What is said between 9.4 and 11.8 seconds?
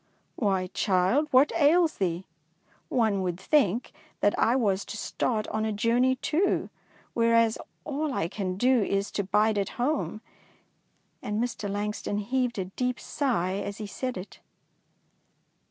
at home^'; and Mr.